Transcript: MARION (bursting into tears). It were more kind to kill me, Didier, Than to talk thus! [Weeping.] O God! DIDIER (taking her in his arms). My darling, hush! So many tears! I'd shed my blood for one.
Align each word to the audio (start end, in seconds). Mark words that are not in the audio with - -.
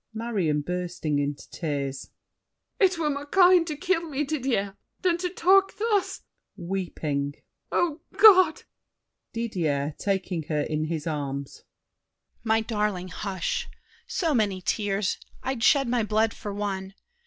MARION 0.15 0.61
(bursting 0.61 1.19
into 1.19 1.47
tears). 1.51 2.09
It 2.79 2.97
were 2.97 3.11
more 3.11 3.27
kind 3.27 3.67
to 3.67 3.77
kill 3.77 4.09
me, 4.09 4.23
Didier, 4.23 4.75
Than 5.03 5.19
to 5.19 5.29
talk 5.29 5.77
thus! 5.77 6.23
[Weeping.] 6.57 7.35
O 7.71 8.01
God! 8.17 8.63
DIDIER 9.31 9.93
(taking 9.99 10.41
her 10.49 10.61
in 10.61 10.85
his 10.85 11.05
arms). 11.05 11.65
My 12.43 12.61
darling, 12.61 13.09
hush! 13.09 13.69
So 14.07 14.33
many 14.33 14.59
tears! 14.59 15.19
I'd 15.43 15.61
shed 15.63 15.87
my 15.87 16.01
blood 16.01 16.33
for 16.33 16.51
one. 16.51 16.95